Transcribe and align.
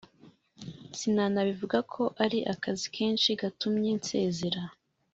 sinanavuga 0.97 1.77
ko 1.93 2.03
ari 2.23 2.39
akazi 2.53 2.87
kenshi 2.95 3.29
gatumye 3.41 3.89
nsezera 3.99 4.61